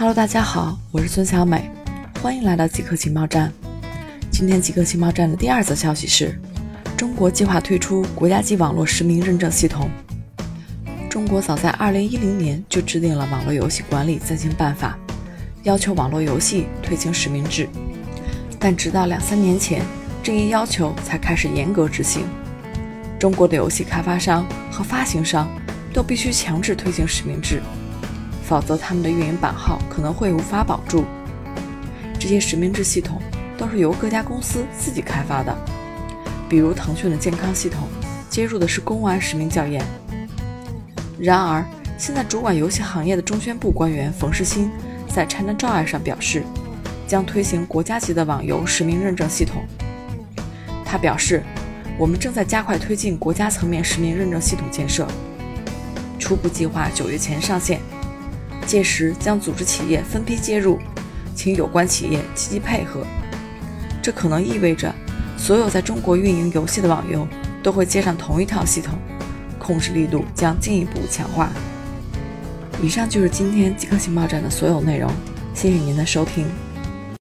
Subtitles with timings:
[0.00, 1.70] Hello，大家好，我是孙小美，
[2.22, 3.52] 欢迎来到极客情报站。
[4.30, 6.40] 今天极客情报站的第二则消息是，
[6.96, 9.90] 中国计划推出国家级网络实名认证系统。
[11.10, 14.98] 中国早在2010年就制定了《网络游戏管理暂行办法》，
[15.64, 17.68] 要求网络游戏推行实名制，
[18.58, 19.84] 但直到两三年前，
[20.22, 22.24] 这一要求才开始严格执行。
[23.18, 25.46] 中国的游戏开发商和发行商
[25.92, 27.60] 都必须强制推行实名制。
[28.50, 31.04] 否则，他们的运营版号可能会无法保住。
[32.18, 33.22] 这些实名制系统
[33.56, 35.56] 都是由各家公司自己开发的，
[36.48, 37.86] 比如腾讯的健康系统
[38.28, 39.84] 接入的是公安实名校验。
[41.16, 41.64] 然而，
[41.96, 44.68] 现在主管游戏行业的中宣部官员冯世新
[45.06, 46.42] 在 China Joy 上表示，
[47.06, 49.62] 将推行国家级的网游实名认证系统。
[50.84, 51.44] 他表示
[51.96, 55.06] ：“我们正在加快推进国家层面实名认证系统建设，
[56.18, 57.78] 初步计划九月前上线。”
[58.70, 60.78] 届时将组织企业分批接入，
[61.34, 63.04] 请有关企业积极配合。
[64.00, 64.94] 这可能意味着，
[65.36, 67.26] 所有在中国运营游戏的网游
[67.64, 68.96] 都会接上同一套系统，
[69.58, 71.50] 控制力度将进一步强化。
[72.80, 75.10] 以上就是今天极客情报站的所有内容，
[75.52, 76.46] 谢谢您的收听。